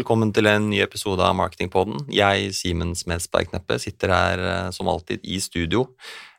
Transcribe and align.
Velkommen 0.00 0.30
til 0.32 0.46
en 0.48 0.70
ny 0.70 0.78
episode 0.80 1.20
av 1.20 1.34
Marketingpodden. 1.36 2.06
Jeg, 2.14 2.54
Simen 2.56 2.94
Smedsberg 2.96 3.50
Kneppe, 3.50 3.76
sitter 3.82 4.08
her 4.14 4.40
eh, 4.40 4.70
som 4.72 4.88
alltid 4.88 5.20
i 5.28 5.36
studio. 5.44 5.82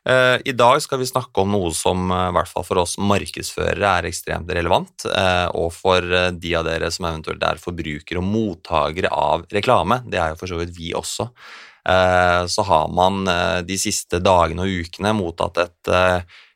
Eh, 0.02 0.40
I 0.50 0.54
dag 0.58 0.80
skal 0.82 0.98
vi 0.98 1.06
snakke 1.06 1.44
om 1.44 1.52
noe 1.54 1.70
som 1.76 2.10
eh, 2.10 2.24
i 2.32 2.34
hvert 2.34 2.50
fall 2.50 2.66
for 2.66 2.82
oss 2.82 2.96
markedsførere 2.98 3.92
er 4.00 4.10
ekstremt 4.10 4.50
relevant, 4.50 5.06
og 5.54 5.70
for 5.76 6.02
de 6.34 6.54
av 6.58 6.66
dere 6.66 6.90
som 6.90 7.06
eventuelt 7.12 7.46
er 7.46 7.62
forbrukere 7.62 8.18
og 8.18 8.26
mottakere 8.32 9.14
av 9.14 9.46
reklame. 9.54 10.02
Det 10.10 10.18
er 10.18 10.34
jo 10.34 10.42
for 10.42 10.50
så 10.50 10.58
vidt 10.58 10.74
vi 10.74 10.90
også. 10.98 11.30
Så 12.50 12.62
har 12.66 12.90
man 12.94 13.26
de 13.66 13.76
siste 13.78 14.18
dagene 14.22 14.66
og 14.66 14.82
ukene 14.86 15.14
mottatt 15.18 15.58
et 15.62 15.90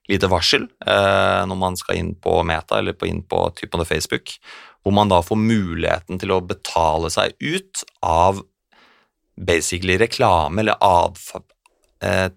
lite 0.07 0.30
varsel 0.30 0.69
når 0.87 1.59
man 1.59 1.75
skal 1.79 1.99
inn 1.99 2.13
på 2.23 2.38
Meta 2.47 2.79
eller 2.79 2.95
inn 3.11 3.25
på 3.27 3.41
typen 3.59 3.83
Facebook 3.88 4.37
hvor 4.87 4.95
man 4.95 5.11
da 5.11 5.19
får 5.19 5.41
muligheten 5.43 6.21
til 6.23 6.31
å 6.31 6.45
betale 6.47 7.11
seg 7.11 7.33
ut 7.43 7.83
av 8.07 8.39
basically 9.35 9.97
reklame, 9.99 10.63
eller 10.63 10.79
adf 10.79 11.33
eh, 12.07 12.29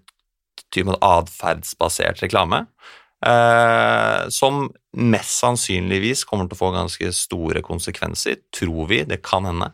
atferdsbasert 0.74 2.24
reklame, 2.24 2.64
eh, 3.22 4.26
som 4.34 4.66
mest 4.98 5.38
sannsynligvis 5.38 6.24
kommer 6.26 6.50
til 6.50 6.58
å 6.58 6.62
få 6.64 6.72
ganske 6.74 7.12
store 7.14 7.62
konsekvenser, 7.62 8.42
tror 8.50 8.90
vi, 8.90 9.04
det 9.06 9.22
kan 9.22 9.46
hende, 9.46 9.70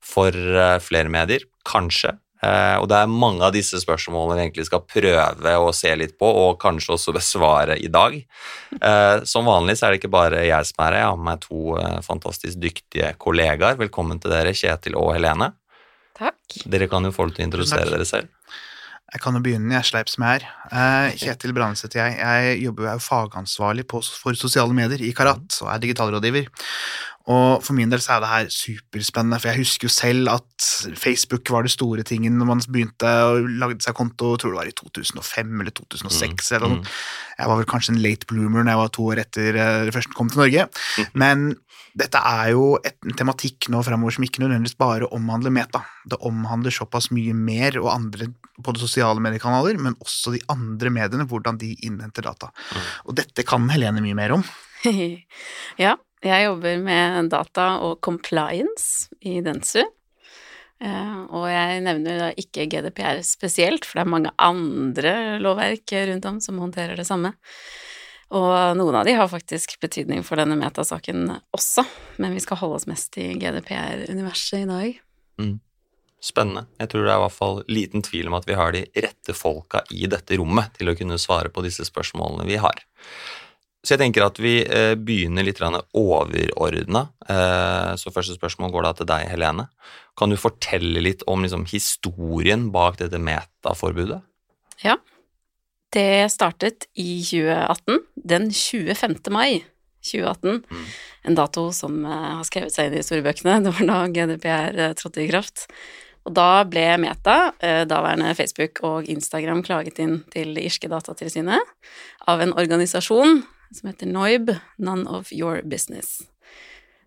for 0.00 0.32
eh, 0.32 0.80
flere 0.80 1.12
medier, 1.12 1.44
kanskje. 1.68 2.16
Eh, 2.44 2.76
og 2.80 2.88
det 2.90 2.98
er 2.98 3.10
mange 3.10 3.44
av 3.46 3.54
disse 3.54 3.78
spørsmålene 3.80 4.36
vi 4.36 4.44
egentlig 4.46 4.66
skal 4.68 4.84
prøve 4.84 5.54
å 5.60 5.72
se 5.76 5.92
litt 5.96 6.16
på, 6.20 6.28
og 6.28 6.58
kanskje 6.62 6.96
også 6.96 7.14
besvare 7.16 7.78
i 7.80 7.88
dag. 7.92 8.16
Eh, 8.80 9.16
som 9.28 9.48
vanlig 9.48 9.78
så 9.78 9.88
er 9.88 9.94
det 9.94 10.02
ikke 10.02 10.12
bare 10.14 10.44
jeg 10.46 10.70
som 10.70 10.84
er 10.84 10.90
her, 10.90 11.00
jeg 11.00 11.10
har 11.10 11.20
med 11.20 11.28
meg 11.30 11.44
to 11.44 11.76
eh, 11.80 11.98
fantastisk 12.04 12.60
dyktige 12.60 13.14
kollegaer. 13.22 13.78
Velkommen 13.80 14.20
til 14.22 14.34
dere, 14.34 14.54
Kjetil 14.56 14.98
og 15.00 15.14
Helene. 15.16 15.52
Takk. 16.18 16.60
Dere 16.70 16.90
kan 16.90 17.06
jo 17.06 17.14
få 17.14 17.26
lov 17.26 17.36
til 17.36 17.46
å 17.46 17.48
introdusere 17.48 17.90
dere 17.90 18.06
selv. 18.08 18.30
Jeg 19.14 19.22
kan 19.22 19.36
jo 19.38 19.42
begynne, 19.44 19.70
jeg 19.76 19.86
sleip 19.86 20.08
som 20.10 20.24
jeg 20.26 20.42
er. 20.42 21.12
Kjetil 21.20 21.54
Brandeseth, 21.54 21.94
jeg. 21.94 22.16
Jeg 22.18 22.60
jobber 22.64 22.88
jo 22.88 22.94
fagansvarlig 22.98 23.86
på, 23.86 24.02
for 24.02 24.34
sosiale 24.34 24.74
medier 24.74 25.04
i 25.06 25.12
Karat 25.14 25.60
og 25.62 25.70
er 25.70 25.82
digitalrådgiver. 25.84 26.48
Og 27.32 27.62
for 27.64 27.72
min 27.72 27.88
del 27.88 28.02
så 28.04 28.18
er 28.18 28.20
det 28.20 28.28
her 28.28 28.48
superspennende, 28.52 29.38
for 29.40 29.48
jeg 29.48 29.62
husker 29.62 29.88
jo 29.88 29.92
selv 29.92 30.28
at 30.28 30.66
Facebook 31.00 31.48
var 31.54 31.64
det 31.64 31.72
store 31.72 32.04
tingen 32.04 32.36
når 32.36 32.50
man 32.50 32.60
begynte 32.68 33.08
å 33.08 33.38
lagde 33.40 33.80
seg 33.80 33.96
konto, 33.96 34.34
jeg 34.34 34.42
tror 34.42 34.52
det 34.52 34.58
var 34.58 34.68
i 34.68 34.74
2005 34.76 35.54
eller 35.62 35.72
2006 35.72 36.10
mm. 36.10 36.56
eller 36.58 36.74
noe. 36.74 36.82
Mm. 36.82 36.90
Jeg 37.38 37.50
var 37.50 37.60
vel 37.60 37.70
kanskje 37.70 37.94
en 37.94 38.02
late 38.04 38.28
bloomer 38.28 38.60
når 38.60 38.74
jeg 38.74 38.82
var 38.82 38.92
to 38.98 39.06
år 39.14 39.22
etter 39.24 39.56
eh, 39.56 39.78
det 39.88 39.94
første 39.96 40.18
kom 40.18 40.28
til 40.28 40.42
Norge. 40.42 40.66
Mm. 40.68 41.08
Men 41.24 41.46
dette 41.94 42.18
er 42.18 42.48
jo 42.54 42.74
et, 42.82 42.96
en 43.06 43.14
tematikk 43.14 43.68
nå 43.70 43.80
fremover 43.86 44.16
som 44.16 44.24
ikke 44.26 44.42
nødvendigvis 44.42 44.78
bare 44.80 45.08
omhandler 45.14 45.52
Meta. 45.54 45.84
Det 46.10 46.18
omhandler 46.26 46.74
såpass 46.74 47.10
mye 47.14 47.34
mer 47.38 47.78
og 47.82 47.92
andre 47.92 48.28
både 48.58 48.82
sosiale 48.82 49.22
mediekanaler, 49.22 49.78
men 49.78 49.94
også 50.02 50.34
de 50.34 50.42
andre 50.50 50.90
mediene, 50.94 51.26
hvordan 51.30 51.58
de 51.60 51.72
innhenter 51.86 52.26
data. 52.26 52.50
Mm. 52.50 52.88
Og 53.06 53.18
dette 53.20 53.46
kan 53.46 53.70
Helene 53.70 54.02
mye 54.02 54.18
mer 54.18 54.34
om. 54.34 54.42
ja, 55.84 55.94
jeg 56.24 56.48
jobber 56.48 56.82
med 56.82 57.30
data 57.32 57.68
og 57.86 58.00
compliance 58.04 59.14
i 59.22 59.38
Dentsu. 59.44 59.84
Eh, 60.84 61.18
og 61.30 61.46
jeg 61.48 61.80
nevner 61.86 62.20
da 62.20 62.28
ikke 62.40 62.66
GDPR 62.70 63.22
spesielt, 63.26 63.86
for 63.86 64.00
det 64.00 64.04
er 64.04 64.14
mange 64.16 64.34
andre 64.42 65.14
lovverk 65.42 65.94
rundt 66.10 66.30
om 66.30 66.42
som 66.42 66.58
håndterer 66.62 66.98
det 66.98 67.06
samme. 67.08 67.36
Og 68.32 68.78
noen 68.78 68.96
av 68.96 69.04
de 69.06 69.14
har 69.18 69.28
faktisk 69.30 69.76
betydning 69.82 70.24
for 70.26 70.40
denne 70.40 70.56
metasaken 70.58 71.28
også, 71.54 71.84
men 72.22 72.34
vi 72.34 72.42
skal 72.42 72.60
holde 72.62 72.80
oss 72.80 72.88
mest 72.90 73.18
i 73.20 73.32
GDPR-universet 73.36 74.64
i 74.64 74.68
dag. 74.70 74.98
Mm. 75.42 75.54
Spennende. 76.24 76.64
Jeg 76.80 76.88
tror 76.88 77.04
det 77.04 77.12
er 77.12 77.20
i 77.20 77.24
hvert 77.26 77.36
fall 77.36 77.58
liten 77.68 78.04
tvil 78.04 78.30
om 78.30 78.38
at 78.38 78.46
vi 78.48 78.56
har 78.56 78.72
de 78.72 78.86
rette 78.96 79.36
folka 79.36 79.82
i 79.92 80.08
dette 80.08 80.38
rommet 80.40 80.72
til 80.78 80.88
å 80.88 80.96
kunne 80.96 81.20
svare 81.20 81.52
på 81.52 81.64
disse 81.66 81.84
spørsmålene 81.84 82.48
vi 82.48 82.56
har. 82.62 82.80
Så 83.84 83.92
jeg 83.92 84.00
tenker 84.00 84.24
at 84.24 84.40
vi 84.40 84.54
eh, 84.64 84.94
begynner 84.96 85.44
litt 85.44 85.60
overordna. 85.60 87.02
Eh, 87.28 87.90
så 88.00 88.12
første 88.14 88.38
spørsmål 88.38 88.72
går 88.72 88.86
da 88.86 88.92
til 88.96 89.10
deg, 89.10 89.26
Helene. 89.34 89.66
Kan 90.16 90.32
du 90.32 90.40
fortelle 90.40 91.02
litt 91.04 91.26
om 91.28 91.44
liksom, 91.44 91.66
historien 91.68 92.70
bak 92.72 92.96
dette 93.02 93.20
metaforbudet? 93.20 94.22
Ja. 94.80 94.96
Det 95.94 96.26
startet 96.32 96.88
i 96.98 97.22
2018, 97.22 98.00
den 98.14 98.48
25. 98.50 99.16
mai 99.30 99.64
2018. 100.04 100.64
Mm. 100.70 100.88
En 101.30 101.38
dato 101.38 101.68
som 101.72 102.00
eh, 102.04 102.24
har 102.38 102.44
skrevet 102.48 102.74
seg 102.74 102.90
inn 102.90 102.98
i 102.98 103.02
historiebøkene. 103.02 103.60
Det 103.64 103.74
var 103.78 103.90
da 103.92 104.00
GDPR 104.10 104.80
trådte 104.98 105.22
i 105.22 105.30
kraft. 105.30 105.68
Og 106.24 106.32
da 106.34 106.64
ble 106.64 106.86
Meta, 107.02 107.52
daværende 107.84 108.30
Facebook 108.32 108.80
og 108.88 109.10
Instagram, 109.12 109.60
klaget 109.62 109.98
inn 110.00 110.22
til 110.32 110.54
det 110.56 110.64
irske 110.70 110.88
datatilsynet 110.88 111.60
av 112.24 112.40
en 112.40 112.54
organisasjon 112.56 113.42
som 113.74 113.90
heter 113.90 114.08
Noib, 114.08 114.54
None 114.80 115.04
of 115.10 115.32
Your 115.32 115.60
Business. 115.62 116.22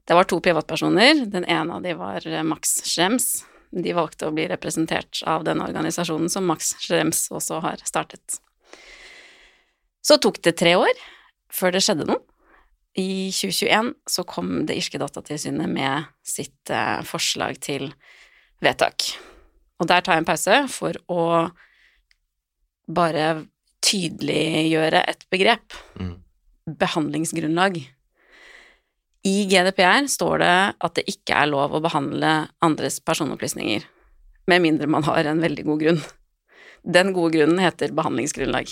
Det 0.08 0.14
var 0.14 0.24
to 0.24 0.40
privatpersoner. 0.40 1.26
Den 1.26 1.46
ene 1.46 1.74
av 1.74 1.82
de 1.84 1.94
var 2.00 2.28
eh, 2.28 2.44
Max 2.44 2.82
Schrems. 2.88 3.44
De 3.72 3.92
valgte 3.94 4.30
å 4.30 4.32
bli 4.36 4.46
representert 4.48 5.20
av 5.28 5.44
den 5.44 5.60
organisasjonen 5.62 6.32
som 6.32 6.48
Max 6.48 6.76
Schrems 6.80 7.26
også 7.28 7.60
har 7.66 7.84
startet. 7.84 8.40
Så 10.08 10.20
tok 10.24 10.40
det 10.46 10.56
tre 10.60 10.78
år 10.80 11.06
før 11.54 11.76
det 11.76 11.84
skjedde 11.84 12.08
noe. 12.08 12.24
I 12.98 13.30
2021 13.30 13.92
så 14.10 14.24
kom 14.26 14.54
det 14.66 14.78
irske 14.80 14.98
datatilsynet 15.02 15.70
med 15.70 16.08
sitt 16.26 16.72
eh, 16.74 17.04
forslag 17.06 17.60
til 17.62 17.92
vedtak. 18.64 19.12
Og 19.78 19.90
der 19.92 20.02
tar 20.02 20.18
jeg 20.18 20.24
en 20.24 20.30
pause 20.30 20.62
for 20.74 20.98
å 21.12 21.26
bare 22.88 23.28
tydeliggjøre 23.86 25.04
et 25.12 25.28
begrep. 25.30 25.76
Mm 26.00 26.16
behandlingsgrunnlag. 26.68 27.94
I 29.24 29.46
GDPR 29.46 30.08
står 30.08 30.40
det 30.44 30.56
at 30.78 30.96
det 30.96 31.08
ikke 31.12 31.36
er 31.36 31.50
lov 31.52 31.76
å 31.76 31.84
behandle 31.84 32.48
andres 32.64 33.00
personopplysninger, 33.04 33.84
med 34.48 34.64
mindre 34.64 34.88
man 34.88 35.06
har 35.08 35.28
en 35.28 35.42
veldig 35.44 35.66
god 35.68 35.84
grunn. 35.84 36.02
Den 36.88 37.12
gode 37.16 37.36
grunnen 37.36 37.60
heter 37.60 37.92
behandlingsgrunnlag. 37.96 38.70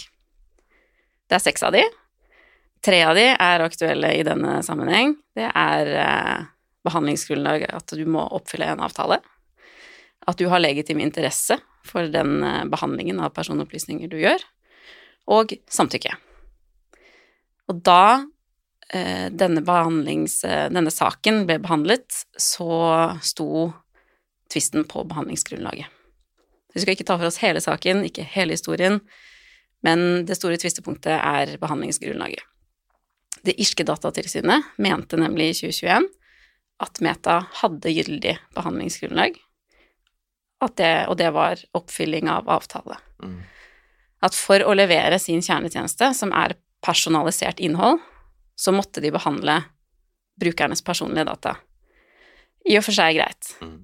Det 1.26 1.38
er 1.38 1.44
seks 1.44 1.64
av 1.66 1.74
de. 1.76 1.84
Tre 2.86 3.00
av 3.08 3.16
de 3.18 3.30
er 3.34 3.64
aktuelle 3.66 4.12
i 4.14 4.26
denne 4.26 4.60
sammenheng. 4.66 5.16
Det 5.36 5.48
er 5.50 5.94
eh, 6.02 6.44
behandlingsgrunnlag 6.86 7.66
at 7.74 7.96
du 7.98 8.04
må 8.10 8.28
oppfylle 8.36 8.68
en 8.74 8.84
avtale, 8.86 9.20
at 10.26 10.38
du 10.38 10.48
har 10.52 10.62
legitim 10.62 11.02
interesse 11.02 11.58
for 11.86 12.10
den 12.14 12.44
eh, 12.44 12.64
behandlingen 12.70 13.22
av 13.24 13.34
personopplysninger 13.38 14.12
du 14.12 14.20
gjør, 14.22 14.46
og 15.34 15.56
samtykke. 15.72 16.14
Og 17.72 17.82
da 17.86 18.26
eh, 18.94 19.28
denne, 19.34 19.64
eh, 19.66 20.68
denne 20.70 20.94
saken 20.94 21.46
ble 21.50 21.60
behandlet, 21.64 22.26
så 22.38 22.70
sto 23.26 23.70
tvisten 24.54 24.86
på 24.90 25.06
behandlingsgrunnlaget. 25.10 25.90
Vi 26.76 26.84
skal 26.84 26.98
ikke 26.98 27.08
ta 27.08 27.16
for 27.18 27.30
oss 27.30 27.40
hele 27.42 27.62
saken, 27.64 28.04
ikke 28.06 28.26
hele 28.36 28.58
historien, 28.58 29.00
men 29.86 30.26
det 30.26 30.38
store 30.40 30.58
tvistepunktet 30.62 31.16
er 31.16 31.56
behandlingsgrunnlaget. 31.62 32.44
Det 33.46 33.54
irske 33.62 33.86
datatilsynet 33.86 34.74
mente 34.82 35.20
nemlig 35.22 35.52
i 35.52 35.58
2021 35.60 36.08
at 36.84 37.02
Meta 37.06 37.40
hadde 37.62 37.94
gyldig 37.94 38.34
behandlingsgrunnlag, 38.58 39.38
det, 40.76 41.06
og 41.06 41.18
det 41.20 41.30
var 41.30 41.60
oppfylling 41.78 42.30
av 42.32 42.50
avtale. 42.50 42.98
Mm. 43.22 43.42
At 44.26 44.34
for 44.34 44.64
å 44.66 44.74
levere 44.74 45.20
sin 45.22 45.44
kjernetjeneste, 45.46 46.10
som 46.18 46.32
er 46.34 46.56
personalisert 46.86 47.62
innhold, 47.62 48.00
så 48.58 48.74
måtte 48.74 49.04
de 49.04 49.12
behandle 49.14 49.60
brukernes 50.42 50.82
personlige 50.82 51.28
data. 51.30 51.58
I 52.66 52.80
og 52.80 52.88
for 52.88 52.98
seg 52.98 53.20
greit. 53.20 53.52
Mm. 53.62 53.84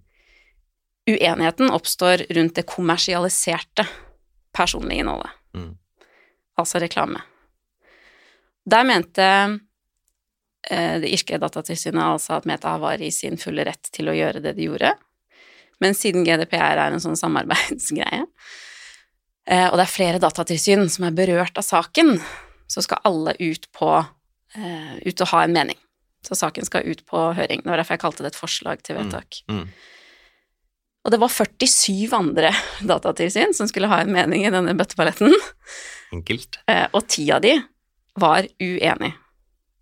Uenigheten 1.12 1.74
oppstår 1.74 2.26
rundt 2.34 2.58
det 2.58 2.66
kommersialiserte 2.70 3.86
personlige 4.56 5.04
innholdet, 5.04 5.38
mm. 5.58 5.72
Altså 6.62 6.82
reklame. 6.82 7.24
Der 8.70 8.86
mente 8.88 9.28
eh, 10.70 10.98
det 11.02 11.12
irske 11.12 11.40
datatilsynet 11.42 12.04
altså 12.04 12.38
at 12.38 12.48
Meta 12.50 12.76
var 12.82 13.02
i 13.02 13.12
sin 13.14 13.40
fulle 13.42 13.66
rett 13.68 13.90
til 13.94 14.12
å 14.12 14.16
gjøre 14.18 14.44
det 14.44 14.56
de 14.60 14.70
gjorde, 14.70 14.94
men 15.82 15.98
siden 15.98 16.26
GDPR 16.28 16.78
er 16.78 16.94
en 16.94 17.02
sånn 17.04 17.18
samarbeidsgreie, 17.18 18.24
eh, 19.50 19.68
og 19.68 19.80
det 19.80 19.86
er 19.88 19.96
flere 19.96 20.22
datatilsyn 20.22 20.86
som 20.94 21.10
er 21.10 21.18
berørt 21.18 21.58
av 21.58 21.66
saken, 21.66 22.20
så 22.72 22.84
skal 22.86 23.02
alle 23.10 23.34
ut 23.42 23.66
på 23.76 23.90
uh, 24.56 24.96
ut 25.04 25.24
og 25.24 25.32
ha 25.34 25.42
en 25.44 25.56
mening. 25.56 25.80
Så 26.24 26.38
saken 26.40 26.68
skal 26.68 26.86
ut 26.88 27.02
på 27.10 27.24
høring. 27.36 27.64
Det 27.64 27.72
var 27.72 27.82
derfor 27.82 27.98
jeg 27.98 28.04
kalte 28.04 28.24
det 28.24 28.32
et 28.32 28.40
forslag 28.40 28.84
til 28.86 28.96
vedtak. 29.00 29.42
Mm, 29.50 29.64
mm. 29.64 29.72
Og 31.02 31.14
det 31.14 31.20
var 31.22 31.34
47 31.34 32.14
andre 32.14 32.52
datatilsyn 32.92 33.56
som 33.58 33.70
skulle 33.70 33.90
ha 33.92 34.04
en 34.04 34.14
mening 34.14 34.46
i 34.46 34.54
denne 34.54 34.76
bøtteballetten. 34.78 35.34
Enkelt. 36.14 36.60
Uh, 36.70 36.88
og 36.92 37.08
ti 37.10 37.26
av 37.34 37.44
de 37.46 37.58
var 38.20 38.48
uenig. 38.62 39.14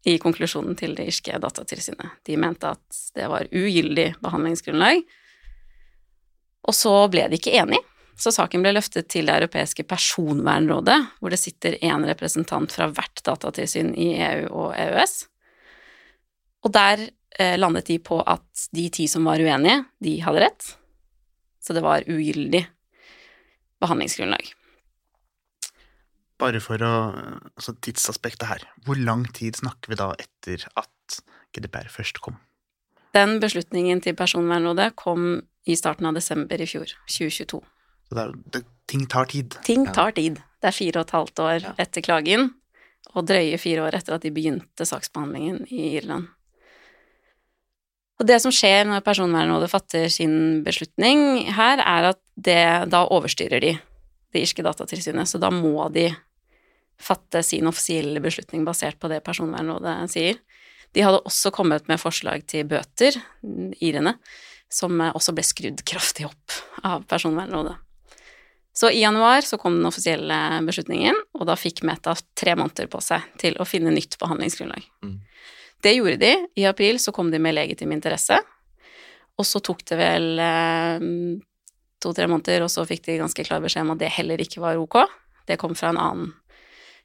i 0.08 0.14
konklusjonen 0.18 0.78
til 0.80 0.94
det 0.96 1.10
irske 1.12 1.36
datatilsynet. 1.44 2.22
De 2.26 2.38
mente 2.40 2.70
at 2.72 3.00
det 3.20 3.26
var 3.28 3.50
ugyldig 3.52 4.14
behandlingsgrunnlag. 4.24 5.02
Og 6.64 6.76
så 6.76 6.94
ble 7.12 7.26
de 7.28 7.36
ikke 7.36 7.58
enige, 7.60 7.84
så 8.20 8.32
saken 8.36 8.64
ble 8.64 8.74
løftet 8.76 9.10
til 9.12 9.30
det 9.30 9.36
europeiske 9.40 9.86
personvernrådet, 9.88 10.98
hvor 11.20 11.32
det 11.32 11.40
sitter 11.40 11.78
én 11.84 12.04
representant 12.08 12.72
fra 12.72 12.90
hvert 12.92 13.22
datatilsyn 13.28 13.94
i 13.96 14.10
EU 14.24 14.48
og 14.50 14.74
EØS. 14.76 15.16
Og 16.68 16.74
der 16.76 17.06
eh, 17.40 17.56
landet 17.60 17.88
de 17.88 18.00
på 18.04 18.20
at 18.20 18.68
de 18.76 18.90
ti 18.92 19.08
som 19.08 19.28
var 19.28 19.40
uenige, 19.40 19.86
de 20.04 20.18
hadde 20.26 20.44
rett. 20.44 20.74
Så 21.60 21.76
det 21.76 21.84
var 21.84 22.06
ugyldig 22.08 22.64
behandlingsgrunnlag. 23.84 24.54
Bare 26.40 26.62
for 26.64 26.80
å 26.84 26.94
Altså 27.60 27.74
tidsaspektet 27.84 28.48
her. 28.48 28.64
Hvor 28.86 28.96
lang 28.96 29.26
tid 29.36 29.58
snakker 29.60 29.92
vi 29.92 29.98
da 30.00 30.14
etter 30.16 30.64
at 30.80 31.20
GDPR 31.56 31.90
først 31.92 32.22
kom? 32.24 32.38
Den 33.16 33.40
beslutningen 33.42 34.00
til 34.06 34.16
Personvernrådet 34.16 34.94
kom 34.96 35.42
i 35.68 35.76
starten 35.76 36.08
av 36.08 36.16
desember 36.16 36.62
i 36.62 36.68
fjor, 36.70 36.92
2022. 37.10 37.60
Så 38.08 38.16
det 38.16 38.24
er, 38.24 38.34
det, 38.54 38.62
ting 38.88 39.04
tar 39.10 39.28
tid. 39.30 39.58
Ting 39.66 39.84
tar 39.94 40.14
tid. 40.16 40.40
Det 40.62 40.70
er 40.72 40.76
fire 40.76 41.02
og 41.02 41.08
et 41.08 41.16
halvt 41.18 41.42
år 41.44 41.60
Ja. 41.66 41.74
etter 41.78 42.02
klagen, 42.06 42.54
og 43.16 43.26
drøye 43.28 43.58
fire 43.60 43.84
år 43.88 43.98
etter 43.98 44.16
at 44.16 44.22
de 44.22 44.32
begynte 44.32 44.86
saksbehandlingen 44.86 45.66
i 45.74 45.98
Irland. 45.98 46.30
Og 48.20 48.28
det 48.28 48.40
som 48.44 48.52
skjer 48.52 48.84
når 48.88 49.04
Personvernrådet 49.06 49.70
fatter 49.72 50.10
sin 50.12 50.64
beslutning 50.66 51.48
her, 51.56 51.80
er 51.80 52.12
at 52.12 52.20
det, 52.36 52.64
da 52.92 53.06
overstyrer 53.08 53.64
de 53.64 53.78
det 54.30 54.44
irske 54.44 54.64
datatilsynet, 54.66 55.30
så 55.30 55.40
da 55.42 55.50
må 55.54 55.88
de 55.94 56.10
fatte 57.00 57.42
sin 57.48 57.68
offisielle 57.70 58.20
beslutning 58.22 58.66
basert 58.68 59.00
på 59.00 59.10
det 59.12 59.24
Personvernrådet 59.26 59.96
sier. 60.12 60.40
De 60.94 61.04
hadde 61.06 61.22
også 61.24 61.52
kommet 61.56 61.88
med 61.90 62.02
forslag 62.02 62.44
til 62.50 62.68
bøter, 62.70 63.16
irene, 63.80 64.18
som 64.70 65.00
også 65.08 65.34
ble 65.38 65.46
skrudd 65.46 65.86
kraftig 65.88 66.28
opp 66.28 66.58
av 66.86 67.08
Personvernrådet. 67.10 67.78
Så 68.76 68.92
i 68.94 69.02
januar 69.02 69.42
så 69.44 69.58
kom 69.60 69.80
den 69.80 69.88
offisielle 69.90 70.36
beslutningen, 70.68 71.18
og 71.36 71.48
da 71.50 71.56
fikk 71.60 71.82
Meta 71.88 72.14
tre 72.38 72.54
måneder 72.56 72.88
på 72.92 73.02
seg 73.04 73.26
til 73.42 73.58
å 73.60 73.68
finne 73.68 73.92
nytt 73.92 74.16
behandlingsgrunnlag. 74.22 74.86
Mm. 75.04 75.18
Det 75.84 75.94
gjorde 75.96 76.20
de. 76.20 76.34
I 76.60 76.66
april 76.68 77.00
så 77.00 77.14
kom 77.16 77.32
de 77.32 77.40
med 77.40 77.56
legitim 77.56 77.94
interesse, 77.96 78.40
og 79.40 79.48
så 79.48 79.62
tok 79.64 79.86
det 79.88 80.00
vel 80.00 80.42
eh, 80.44 81.06
to-tre 82.04 82.28
måneder, 82.28 82.66
og 82.66 82.72
så 82.72 82.84
fikk 82.88 83.06
de 83.08 83.20
ganske 83.22 83.46
klar 83.48 83.64
beskjed 83.64 83.86
om 83.86 83.94
at 83.96 84.02
det 84.02 84.12
heller 84.18 84.42
ikke 84.44 84.64
var 84.64 84.80
ok. 84.80 85.02
Det 85.48 85.60
kom 85.62 85.76
fra 85.78 85.94
en 85.94 86.02
annen 86.02 86.34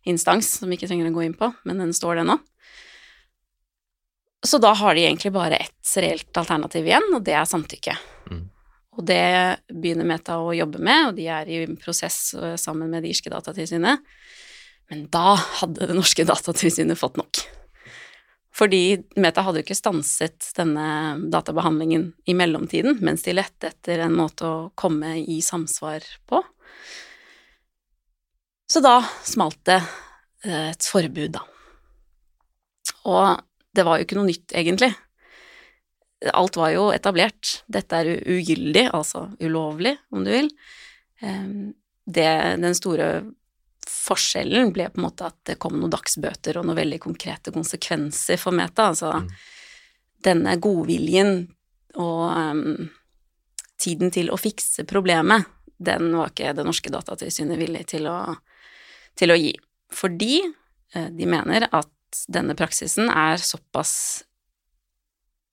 instans 0.04 0.58
som 0.58 0.68
vi 0.68 0.76
ikke 0.78 0.90
trenger 0.90 1.08
å 1.08 1.14
gå 1.14 1.28
inn 1.28 1.38
på, 1.38 1.48
men 1.64 1.80
den 1.80 1.94
står 1.96 2.20
det 2.20 2.26
nå. 2.28 2.38
Så 4.44 4.58
da 4.60 4.74
har 4.76 4.94
de 4.94 5.06
egentlig 5.06 5.32
bare 5.32 5.56
ett 5.56 5.94
reelt 5.96 6.36
alternativ 6.36 6.84
igjen, 6.84 7.06
og 7.16 7.22
det 7.24 7.32
er 7.38 7.48
samtykke. 7.48 7.94
Mm. 8.28 8.42
Og 8.94 9.06
det 9.08 9.22
begynner 9.72 10.06
Meta 10.06 10.36
å 10.38 10.52
jobbe 10.54 10.82
med, 10.84 11.08
og 11.08 11.16
de 11.16 11.30
er 11.32 11.48
i 11.50 11.62
prosess 11.80 12.34
eh, 12.36 12.58
sammen 12.60 12.92
med 12.92 13.06
det 13.06 13.14
irske 13.14 13.32
datatilsynet. 13.32 14.04
Men 14.92 15.06
da 15.14 15.38
hadde 15.62 15.88
det 15.88 15.96
norske 15.96 16.26
datatilsynet 16.28 17.00
fått 17.00 17.16
nok. 17.16 17.40
Fordi 18.54 18.96
Meta 19.18 19.42
hadde 19.42 19.60
jo 19.60 19.66
ikke 19.66 19.76
stanset 19.76 20.52
denne 20.54 20.86
databehandlingen 21.32 22.12
i 22.30 22.36
mellomtiden, 22.38 23.00
mens 23.02 23.26
de 23.26 23.34
lette 23.34 23.72
etter 23.72 24.04
en 24.04 24.14
måte 24.14 24.46
å 24.46 24.68
komme 24.78 25.16
i 25.18 25.40
samsvar 25.42 26.06
på. 26.30 26.38
Så 28.70 28.82
da 28.84 29.00
smalt 29.26 29.58
det 29.66 29.80
eh, 29.80 30.70
et 30.70 30.86
forbud, 30.86 31.34
da. 31.34 31.42
Og 33.10 33.42
det 33.74 33.84
var 33.84 33.98
jo 33.98 34.06
ikke 34.06 34.20
noe 34.20 34.30
nytt, 34.30 34.54
egentlig. 34.54 34.92
Alt 36.30 36.56
var 36.56 36.70
jo 36.72 36.88
etablert. 36.94 37.58
Dette 37.66 38.00
er 38.00 38.12
ugyldig, 38.22 38.86
altså 38.94 39.26
ulovlig, 39.42 39.96
om 40.14 40.22
du 40.24 40.30
vil. 40.30 40.48
Det, 41.20 42.28
den 42.62 42.76
store 42.76 43.08
forskjellen 43.90 44.72
ble 44.74 44.88
på 44.90 45.00
en 45.00 45.06
måte 45.06 45.28
at 45.28 45.36
det 45.48 45.58
kom 45.62 45.76
noen 45.78 45.92
dagsbøter 45.92 46.58
og 46.58 46.66
noen 46.68 46.78
veldig 46.78 47.00
konkrete 47.02 47.52
konsekvenser 47.54 48.40
for 48.40 48.56
Meta. 48.56 48.90
Altså 48.92 49.14
Mm. 49.20 49.28
denne 50.24 50.56
godviljen 50.56 51.32
og 52.00 52.22
um, 52.32 52.90
tiden 53.78 54.10
til 54.10 54.30
å 54.32 54.38
fikse 54.40 54.86
problemet, 54.88 55.44
den 55.76 56.14
var 56.16 56.32
ikke 56.32 56.54
det 56.56 56.64
norske 56.64 56.90
datatilsynet 56.92 57.58
villig 57.60 57.84
til 57.92 58.08
å, 58.08 58.34
til 59.18 59.34
å 59.34 59.38
gi. 59.38 59.52
Fordi 59.92 60.38
eh, 60.40 61.10
de 61.12 61.26
mener 61.28 61.68
at 61.70 61.90
denne 62.30 62.54
praksisen 62.56 63.10
er 63.10 63.42
såpass 63.42 64.24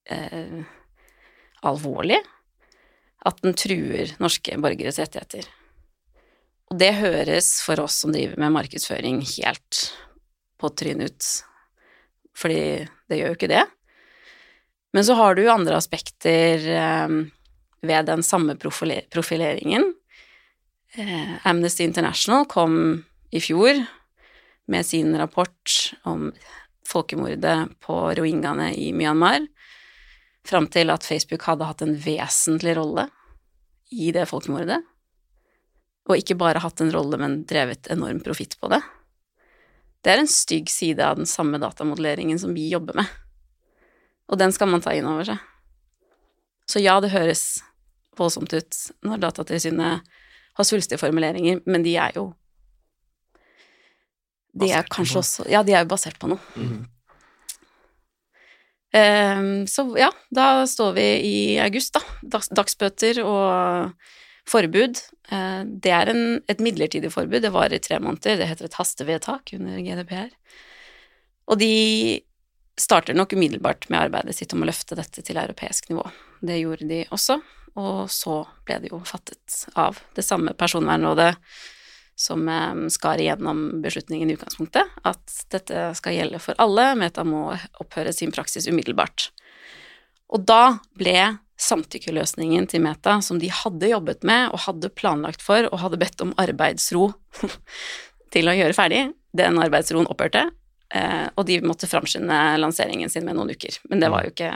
eh, 0.08 0.62
alvorlig 1.62 2.20
at 3.26 3.42
den 3.42 3.54
truer 3.58 4.14
norske 4.22 4.56
borgeres 4.62 4.98
rettigheter. 5.02 5.46
Og 6.72 6.78
det 6.80 6.94
høres 6.96 7.58
for 7.60 7.82
oss 7.84 7.98
som 8.00 8.14
driver 8.14 8.38
med 8.40 8.54
markedsføring 8.54 9.18
helt 9.34 9.80
på 10.56 10.70
trynet 10.72 11.12
ut, 11.12 11.26
fordi 12.32 12.62
det 13.12 13.18
gjør 13.18 13.34
jo 13.34 13.36
ikke 13.36 13.50
det. 13.52 13.64
Men 14.96 15.04
så 15.04 15.18
har 15.18 15.36
du 15.36 15.42
jo 15.44 15.52
andre 15.52 15.76
aspekter 15.76 16.64
eh, 16.64 17.16
ved 17.84 18.08
den 18.08 18.24
samme 18.24 18.56
profileringen. 18.56 19.84
Eh, 20.96 21.34
Amnesty 21.44 21.84
International 21.84 22.46
kom 22.48 23.04
i 23.28 23.42
fjor 23.44 23.82
med 24.72 24.88
sin 24.88 25.12
rapport 25.20 25.76
om 26.08 26.30
folkemordet 26.88 27.56
på 27.84 27.98
rohingyaene 28.16 28.70
i 28.80 28.94
Myanmar, 28.96 29.44
fram 30.48 30.70
til 30.72 30.88
at 30.88 31.04
Facebook 31.04 31.44
hadde 31.50 31.68
hatt 31.68 31.84
en 31.84 31.98
vesentlig 32.00 32.78
rolle 32.80 33.10
i 33.92 34.08
det 34.16 34.24
folkemordet, 34.32 34.80
og 36.08 36.18
ikke 36.18 36.38
bare 36.38 36.62
hatt 36.62 36.82
en 36.82 36.92
rolle, 36.94 37.18
men 37.20 37.42
drevet 37.48 37.90
enorm 37.92 38.20
profitt 38.24 38.56
på 38.60 38.70
det. 38.72 38.80
Det 40.02 40.10
er 40.10 40.22
en 40.22 40.30
stygg 40.30 40.70
side 40.70 41.04
av 41.06 41.20
den 41.20 41.28
samme 41.30 41.60
datamodelleringen 41.62 42.40
som 42.42 42.54
vi 42.56 42.66
jobber 42.72 42.98
med, 42.98 43.10
og 44.32 44.40
den 44.40 44.54
skal 44.54 44.70
man 44.72 44.82
ta 44.82 44.94
inn 44.96 45.06
over 45.06 45.28
seg. 45.28 45.42
Så 46.70 46.82
ja, 46.82 46.96
det 47.02 47.12
høres 47.12 47.62
voldsomt 48.18 48.52
ut 48.54 48.78
når 49.06 49.20
Datatilsynet 49.22 50.14
har 50.58 50.66
svulstige 50.68 51.00
formuleringer, 51.00 51.60
men 51.66 51.84
de 51.84 51.96
er 52.00 52.16
jo 52.16 52.32
De 54.52 54.68
er 54.68 54.84
kanskje 54.84 55.22
også 55.22 55.46
Ja, 55.48 55.62
de 55.64 55.72
er 55.72 55.84
jo 55.84 55.90
basert 55.90 56.18
på 56.20 56.28
noe. 56.28 56.40
Mm. 56.56 56.82
Um, 58.92 59.46
så 59.64 59.86
ja, 59.96 60.10
da 60.28 60.66
står 60.68 60.90
vi 60.98 61.06
i 61.24 61.36
august, 61.64 61.94
da. 61.96 62.02
Dags, 62.34 62.50
dagsbøter 62.52 63.22
og 63.24 63.94
forbud. 64.48 65.00
Eh, 65.30 65.62
det 65.84 65.94
er 65.94 66.10
en, 66.12 66.24
et 66.50 66.62
midlertidig 66.62 67.12
forbud, 67.14 67.42
det 67.44 67.54
varer 67.54 67.82
tre 67.82 68.00
måneder. 68.02 68.38
Det 68.40 68.50
heter 68.50 68.68
et 68.68 68.78
hastevedtak 68.78 69.54
under 69.58 69.80
GDPR. 69.82 70.30
Og 71.50 71.58
de 71.60 71.72
starter 72.78 73.16
nok 73.16 73.34
umiddelbart 73.36 73.88
med 73.90 74.06
arbeidet 74.06 74.36
sitt 74.36 74.54
om 74.56 74.64
å 74.64 74.68
løfte 74.68 74.96
dette 74.98 75.24
til 75.24 75.38
europeisk 75.40 75.90
nivå. 75.92 76.06
Det 76.42 76.58
gjorde 76.62 76.88
de 76.88 77.02
også, 77.14 77.38
og 77.78 78.08
så 78.12 78.42
ble 78.66 78.80
det 78.82 78.90
jo 78.92 79.02
fattet 79.06 79.62
av 79.78 80.00
det 80.16 80.24
samme 80.26 80.56
personvernrådet 80.58 81.34
som 82.18 82.48
eh, 82.48 82.88
skar 82.92 83.20
igjennom 83.22 83.82
beslutningen 83.84 84.30
i 84.30 84.36
utgangspunktet, 84.36 84.98
at 85.08 85.38
dette 85.54 85.90
skal 85.98 86.18
gjelde 86.18 86.42
for 86.42 86.58
alle, 86.62 86.92
Meta 86.98 87.24
må 87.26 87.50
opphøre 87.82 88.12
sin 88.14 88.34
praksis 88.34 88.68
umiddelbart. 88.70 89.30
Og 90.32 90.44
da 90.48 90.78
ble 90.96 91.16
samtykkeløsningen 91.62 92.66
til 92.70 92.82
Meta, 92.84 93.20
som 93.22 93.38
de 93.38 93.50
hadde 93.52 93.90
jobbet 93.92 94.24
med 94.26 94.50
og 94.50 94.64
hadde 94.66 94.90
planlagt 94.98 95.44
for 95.44 95.68
og 95.70 95.78
hadde 95.84 96.00
bedt 96.00 96.24
om 96.24 96.34
arbeidsro 96.42 97.12
til 98.34 98.50
å 98.50 98.56
gjøre 98.56 98.76
ferdig, 98.76 99.02
den 99.36 99.60
arbeidsroen 99.62 100.08
opphørte, 100.10 100.48
eh, 100.94 101.26
og 101.36 101.46
de 101.48 101.60
måtte 101.64 101.88
framskynde 101.90 102.40
lanseringen 102.60 103.12
sin 103.12 103.24
med 103.28 103.38
noen 103.38 103.54
uker. 103.54 103.78
Men 103.92 104.02
det 104.02 104.10
var 104.12 104.26
jo 104.26 104.34
ikke 104.34 104.50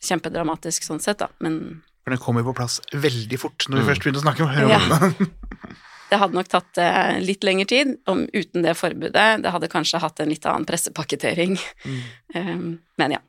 kjempedramatisk 0.00 0.86
sånn 0.86 1.02
sett, 1.04 1.20
da, 1.20 1.28
men 1.44 1.82
For 2.06 2.14
den 2.14 2.22
kom 2.22 2.38
jo 2.40 2.46
på 2.48 2.56
plass 2.56 2.78
veldig 2.96 3.38
fort 3.38 3.66
når 3.68 3.76
vi 3.76 3.84
Mm. 3.84 3.88
først 3.90 4.02
begynte 4.06 4.22
å 4.22 4.24
snakke 4.24 4.46
om 4.46 4.54
høre 4.56 4.80
om 4.80 5.16
den. 5.16 5.30
Det 6.10 6.18
hadde 6.18 6.34
nok 6.34 6.48
tatt 6.50 6.78
eh, 6.82 7.20
litt 7.22 7.44
lengre 7.46 7.68
tid 7.70 7.92
om, 8.10 8.24
uten 8.34 8.64
det 8.64 8.72
forbudet. 8.74 9.26
Det 9.44 9.50
hadde 9.54 9.68
kanskje 9.70 10.00
hatt 10.02 10.18
en 10.18 10.32
litt 10.32 10.42
annen 10.42 10.64
pressepakketering. 10.66 11.52
Mm. 11.86 12.00
Um, 12.34 12.64
men 12.98 13.14
ja. 13.14 13.20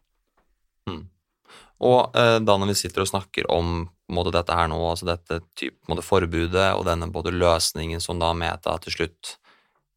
Og 1.81 2.15
eh, 2.17 2.37
da 2.45 2.57
når 2.61 2.71
vi 2.71 2.77
sitter 2.83 3.01
og 3.03 3.09
snakker 3.09 3.47
om 3.49 3.89
måte, 4.11 4.33
dette 4.35 4.53
her 4.53 4.67
nå, 4.69 4.77
altså 4.91 5.07
dette 5.07 5.39
typ, 5.57 5.77
måte, 5.89 6.03
forbudet 6.05 6.69
og 6.75 6.85
denne 6.85 7.07
både 7.09 7.31
løsningen 7.33 8.01
som 8.03 8.19
da 8.21 8.33
Meta 8.37 8.75
til 8.83 8.93
slutt 8.99 9.35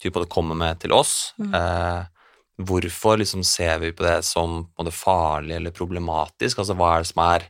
typ, 0.01 0.15
måte, 0.15 0.31
kommer 0.33 0.57
med 0.59 0.81
til 0.85 0.95
oss, 0.97 1.35
Mm. 1.39 1.55
eh, 1.55 2.05
hvorfor 2.65 3.19
liksom 3.19 3.43
ser 3.45 3.79
vi 3.83 3.91
på 3.93 4.05
det 4.07 4.25
som 4.25 4.65
på 4.65 4.85
måte, 4.85 4.95
farlig 4.95 5.57
eller 5.57 5.75
problematisk? 5.75 6.59
Altså 6.63 6.77
hva 6.79 6.95
er 6.95 7.03
det 7.03 7.11
som 7.13 7.25
er 7.29 7.49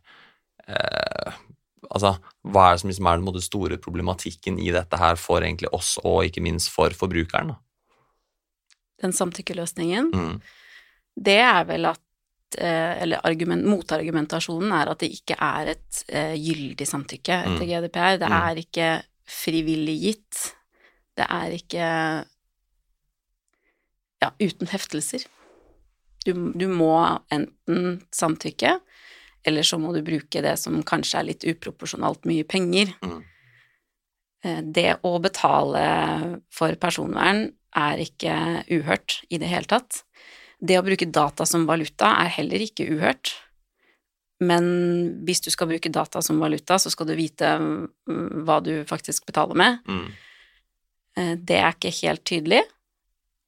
eh, 0.68 1.40
Altså, 1.94 2.14
hva 2.48 2.62
er 2.64 2.72
det 2.74 2.80
som 2.80 2.88
liksom 2.88 3.06
er 3.06 3.18
den 3.18 3.26
måte, 3.26 3.42
store 3.44 3.76
problematikken 3.78 4.56
i 4.58 4.70
dette 4.72 4.96
her 4.98 5.18
for 5.20 5.44
egentlig 5.44 5.68
oss, 5.76 5.98
og 6.02 6.24
ikke 6.24 6.40
minst 6.42 6.70
for 6.72 6.90
forbrukeren? 6.96 7.52
Da? 7.52 7.56
Den 9.04 9.12
samtykkeløsningen. 9.12 10.08
Mm. 10.10 10.40
det 11.20 11.36
er 11.44 11.64
vel 11.68 11.84
at 11.92 12.00
Eller 12.58 13.22
argument, 13.26 13.64
motargumentasjonen 13.66 14.72
er 14.76 14.92
at 14.92 15.02
det 15.02 15.10
ikke 15.16 15.36
er 15.42 15.72
et 15.74 16.02
uh, 16.12 16.34
gyldig 16.38 16.86
samtykke 16.88 17.40
etter 17.40 17.64
mm. 17.64 17.70
GDPR. 17.70 18.20
Det 18.22 18.30
mm. 18.30 18.36
er 18.38 18.60
ikke 18.62 18.88
frivillig 19.28 19.96
gitt. 20.02 20.44
Det 21.18 21.26
er 21.30 21.58
ikke 21.58 21.88
Ja, 24.24 24.30
uten 24.40 24.70
heftelser. 24.70 25.26
Du, 26.24 26.32
du 26.56 26.64
må 26.72 26.94
enten 27.34 27.98
samtykke, 28.14 28.78
eller 29.44 29.66
så 29.66 29.76
må 29.76 29.92
du 29.92 30.00
bruke 30.06 30.40
det 30.40 30.54
som 30.56 30.78
kanskje 30.86 31.18
er 31.20 31.26
litt 31.28 31.44
uproporsjonalt 31.44 32.24
mye 32.30 32.46
penger. 32.48 32.94
Mm. 33.04 33.18
Eh, 34.44 34.62
det 34.76 34.88
å 35.04 35.18
betale 35.24 35.84
for 36.52 36.76
personvern 36.80 37.46
er 37.74 38.00
ikke 38.00 38.34
uhørt 38.72 39.20
i 39.28 39.40
det 39.42 39.50
hele 39.50 39.68
tatt. 39.70 40.04
Det 40.64 40.78
å 40.80 40.84
bruke 40.86 41.08
data 41.12 41.46
som 41.48 41.66
valuta 41.68 42.14
er 42.22 42.32
heller 42.38 42.62
ikke 42.64 42.86
uhørt. 42.94 43.34
Men 44.44 44.64
hvis 45.26 45.42
du 45.44 45.50
skal 45.52 45.68
bruke 45.70 45.92
data 45.92 46.22
som 46.24 46.40
valuta, 46.42 46.78
så 46.80 46.90
skal 46.92 47.08
du 47.08 47.14
vite 47.18 47.50
mm, 47.60 48.44
hva 48.46 48.60
du 48.64 48.72
faktisk 48.88 49.28
betaler 49.28 49.58
med. 49.58 49.82
Mm. 49.88 50.06
Eh, 51.16 51.34
det 51.38 51.60
er 51.60 51.76
ikke 51.76 51.94
helt 52.00 52.24
tydelig. 52.26 52.62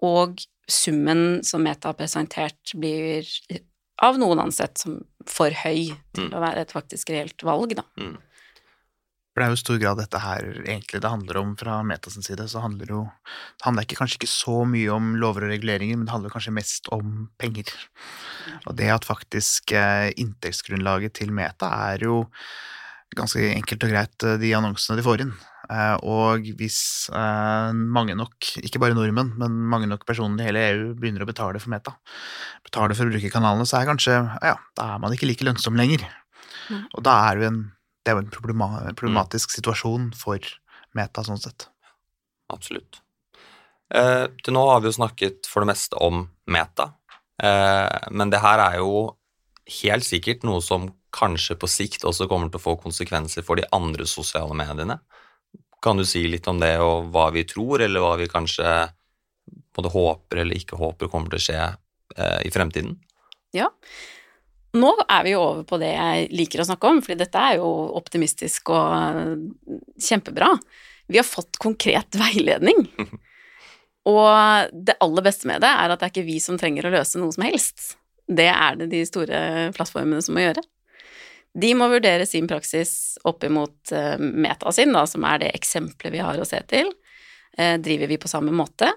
Og 0.06 0.38
summen 0.68 1.42
som 1.46 1.64
Meta 1.64 1.90
har 1.90 1.98
presentert, 1.98 2.74
blir 2.78 3.26
av 4.02 4.18
noen 4.20 4.42
ansett 4.44 4.78
som 4.82 5.00
for 5.26 5.54
høy 5.64 5.88
til 6.14 6.28
mm. 6.28 6.34
å 6.36 6.42
være 6.42 6.66
et 6.66 6.74
faktisk 6.74 7.10
reelt 7.14 7.46
valg, 7.46 7.74
da. 7.78 7.86
Mm. 7.98 8.16
For 9.36 9.42
det 9.42 9.50
er 9.50 9.52
jo 9.52 9.58
i 9.58 9.60
stor 9.60 9.80
grad 9.82 9.98
dette 10.00 10.18
her 10.24 10.46
egentlig 10.62 10.98
det 11.04 11.10
handler 11.12 11.38
om 11.42 11.50
fra 11.60 11.74
Metas 11.84 12.14
side. 12.24 12.46
Så 12.48 12.62
handler 12.64 12.88
jo 12.88 13.00
Det 13.60 13.66
handler 13.66 13.84
ikke, 13.84 13.98
kanskje 13.98 14.16
ikke 14.16 14.32
så 14.32 14.62
mye 14.64 14.94
om 14.94 15.10
lover 15.20 15.44
og 15.44 15.52
reguleringer, 15.52 15.98
men 15.98 16.06
det 16.08 16.14
handler 16.14 16.32
kanskje 16.32 16.54
mest 16.56 16.88
om 16.88 17.28
penger. 17.36 17.68
Og 18.64 18.78
det 18.78 18.88
at 18.94 19.04
faktisk 19.04 19.74
eh, 19.76 20.08
inntektsgrunnlaget 20.16 21.18
til 21.20 21.36
Meta 21.36 21.68
er 21.90 22.06
jo 22.08 22.22
ganske 23.12 23.44
enkelt 23.58 23.84
og 23.84 23.92
greit 23.92 24.24
eh, 24.24 24.40
de 24.40 24.54
annonsene 24.56 24.96
de 24.96 25.04
får 25.04 25.26
inn. 25.26 25.36
Eh, 25.68 25.94
og 26.00 26.48
hvis 26.56 26.80
mange 27.12 28.16
nok, 28.16 28.40
ikke 28.64 28.80
bare 28.80 28.96
nordmenn, 28.96 29.36
men 29.36 29.60
mange 29.68 29.92
nok 29.92 30.08
personer 30.08 30.40
i 30.40 30.48
hele 30.48 30.64
EU 30.70 30.90
begynner 30.96 31.28
å 31.28 31.28
betale 31.28 31.60
for 31.60 31.76
Meta, 31.76 31.98
betaler 32.64 32.96
for 32.96 33.04
å 33.04 33.12
bruke 33.12 33.36
kanalene, 33.36 33.68
så 33.68 33.82
er 33.82 33.92
kanskje 33.92 34.16
ja, 34.16 34.56
da 34.80 34.94
er 34.94 35.04
man 35.04 35.12
ikke 35.12 35.28
like 35.28 35.44
lønnsom 35.44 35.76
lenger. 35.76 36.08
Og 36.96 37.02
da 37.04 37.20
er 37.28 37.36
jo 37.36 37.50
en 37.52 37.64
det 38.06 38.12
er 38.12 38.20
jo 38.20 38.22
en 38.22 38.30
problematisk 38.94 39.50
mm. 39.50 39.54
situasjon 39.58 40.10
for 40.14 40.52
Meta 40.96 41.24
sånn 41.26 41.40
sett. 41.42 41.66
Absolutt. 42.54 43.00
Eh, 43.94 44.26
til 44.42 44.54
nå 44.54 44.62
har 44.70 44.82
vi 44.82 44.90
jo 44.90 44.96
snakket 45.00 45.48
for 45.50 45.62
det 45.62 45.72
meste 45.72 45.98
om 46.02 46.24
Meta, 46.50 46.92
eh, 47.42 48.06
men 48.14 48.30
det 48.30 48.42
her 48.42 48.62
er 48.62 48.78
jo 48.78 49.16
helt 49.82 50.06
sikkert 50.06 50.46
noe 50.46 50.62
som 50.62 50.88
kanskje 51.16 51.56
på 51.58 51.68
sikt 51.70 52.06
også 52.06 52.28
kommer 52.30 52.50
til 52.50 52.60
å 52.60 52.66
få 52.66 52.76
konsekvenser 52.78 53.42
for 53.46 53.58
de 53.58 53.66
andre 53.74 54.06
sosiale 54.06 54.54
mediene. 54.54 55.00
Kan 55.82 55.98
du 55.98 56.06
si 56.06 56.22
litt 56.30 56.46
om 56.50 56.60
det, 56.62 56.76
og 56.82 57.10
hva 57.14 57.28
vi 57.34 57.42
tror, 57.48 57.82
eller 57.82 58.02
hva 58.02 58.14
vi 58.20 58.30
kanskje 58.30 58.66
både 59.76 59.92
håper 59.92 60.42
eller 60.42 60.58
ikke 60.58 60.78
håper 60.80 61.10
kommer 61.12 61.32
til 61.32 61.40
å 61.40 61.46
skje 61.46 61.62
eh, 61.66 62.40
i 62.46 62.52
fremtiden? 62.54 62.96
Ja, 63.54 63.70
nå 64.74 64.90
er 65.06 65.22
vi 65.24 65.34
jo 65.34 65.42
over 65.42 65.62
på 65.68 65.78
det 65.80 65.92
jeg 65.92 66.26
liker 66.34 66.62
å 66.62 66.66
snakke 66.68 66.90
om, 66.90 66.98
fordi 67.04 67.20
dette 67.22 67.42
er 67.42 67.60
jo 67.60 67.68
optimistisk 67.96 68.72
og 68.74 69.46
kjempebra. 70.02 70.50
Vi 71.06 71.20
har 71.20 71.28
fått 71.28 71.60
konkret 71.62 72.18
veiledning. 72.18 72.86
Og 74.06 74.74
det 74.86 74.98
aller 75.02 75.24
beste 75.26 75.48
med 75.50 75.64
det 75.64 75.70
er 75.70 75.90
at 75.90 75.98
det 75.98 76.06
er 76.06 76.12
ikke 76.14 76.28
vi 76.28 76.38
som 76.42 76.58
trenger 76.58 76.86
å 76.86 76.92
løse 76.94 77.18
noe 77.18 77.34
som 77.34 77.42
helst. 77.42 77.96
Det 78.26 78.46
er 78.52 78.78
det 78.78 78.86
de 78.92 79.02
store 79.06 79.40
plattformene 79.74 80.22
som 80.22 80.36
må 80.36 80.44
gjøre. 80.44 80.62
De 81.56 81.72
må 81.78 81.88
vurdere 81.90 82.26
sin 82.28 82.46
praksis 82.46 83.16
opp 83.26 83.42
imot 83.46 83.92
uh, 83.96 84.14
meta 84.20 84.70
sin, 84.76 84.92
da, 84.94 85.06
som 85.08 85.24
er 85.26 85.40
det 85.42 85.54
eksempelet 85.56 86.14
vi 86.14 86.22
har 86.22 86.38
å 86.38 86.46
se 86.46 86.60
til. 86.70 86.92
Uh, 87.58 87.74
driver 87.82 88.12
vi 88.12 88.20
på 88.20 88.30
samme 88.30 88.54
måte? 88.54 88.92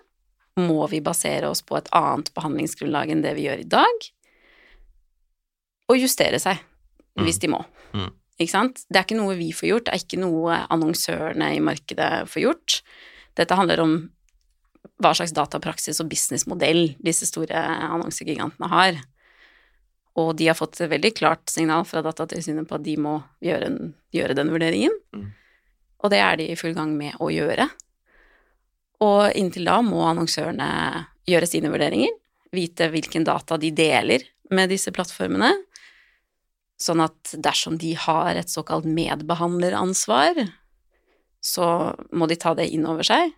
Må 0.60 0.86
vi 0.92 1.00
basere 1.02 1.50
oss 1.50 1.64
på 1.66 1.78
et 1.80 1.90
annet 1.96 2.34
behandlingsgrunnlag 2.36 3.14
enn 3.14 3.24
det 3.24 3.34
vi 3.38 3.48
gjør 3.48 3.64
i 3.64 3.70
dag? 3.72 4.10
Og 5.90 6.00
justere 6.00 6.40
seg 6.42 6.60
mm. 6.60 7.26
hvis 7.26 7.42
de 7.42 7.52
må. 7.52 7.62
Mm. 7.98 8.12
Ikke 8.40 8.54
sant? 8.54 8.84
Det 8.88 9.02
er 9.02 9.08
ikke 9.08 9.20
noe 9.20 9.36
vi 9.40 9.50
får 9.56 9.72
gjort, 9.72 9.88
det 9.90 9.96
er 9.96 10.04
ikke 10.06 10.22
noe 10.22 10.62
annonsørene 10.72 11.52
i 11.58 11.62
markedet 11.64 12.12
får 12.32 12.44
gjort. 12.46 12.80
Dette 13.40 13.58
handler 13.58 13.84
om 13.84 13.96
hva 15.00 15.12
slags 15.16 15.34
datapraksis 15.36 16.00
og 16.04 16.10
businessmodell 16.12 16.94
disse 17.04 17.28
store 17.28 17.60
annonsegigantene 17.90 18.70
har. 18.72 19.02
Og 20.20 20.34
de 20.40 20.50
har 20.50 20.58
fått 20.58 20.80
et 20.80 20.92
veldig 20.92 21.12
klart 21.16 21.52
signal 21.52 21.86
fra 21.88 22.04
Datatilsynet 22.04 22.68
på 22.68 22.80
at 22.80 22.86
de 22.86 22.96
må 23.00 23.20
gjøre, 23.44 23.70
en, 23.70 23.94
gjøre 24.16 24.36
den 24.40 24.52
vurderingen. 24.52 24.96
Mm. 25.16 25.30
Og 26.00 26.12
det 26.12 26.20
er 26.24 26.40
de 26.40 26.50
i 26.52 26.58
full 26.60 26.76
gang 26.76 26.96
med 26.98 27.20
å 27.24 27.30
gjøre. 27.32 27.68
Og 29.04 29.30
inntil 29.40 29.68
da 29.70 29.80
må 29.84 30.02
annonsørene 30.08 30.70
gjøre 31.30 31.48
sine 31.48 31.72
vurderinger, 31.72 32.12
vite 32.56 32.90
hvilken 32.92 33.28
data 33.28 33.60
de 33.62 33.72
deler 33.76 34.26
med 34.52 34.72
disse 34.74 34.92
plattformene, 34.92 35.52
Sånn 36.80 37.04
at 37.04 37.34
dersom 37.44 37.76
de 37.82 37.92
har 38.00 38.38
et 38.40 38.52
såkalt 38.52 38.88
medbehandleransvar, 38.88 40.46
så 41.44 41.68
må 42.16 42.28
de 42.32 42.38
ta 42.40 42.54
det 42.56 42.70
inn 42.72 42.88
over 42.88 43.08
seg. 43.08 43.34